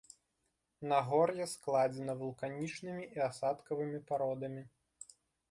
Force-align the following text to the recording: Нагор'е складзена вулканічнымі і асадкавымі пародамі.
Нагор'е 0.91 1.45
складзена 1.51 2.15
вулканічнымі 2.23 3.03
і 3.19 3.25
асадкавымі 3.29 3.99
пародамі. 4.09 4.67